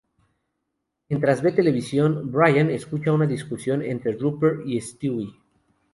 Mientras 1.09 1.43
ve 1.43 1.51
televisión, 1.51 2.31
Brian 2.31 2.71
escucha 2.71 3.11
una 3.11 3.27
discusión 3.27 3.83
entre 3.83 4.13
Rupert 4.13 4.61
y 4.65 4.81
Stewie. 4.81 5.35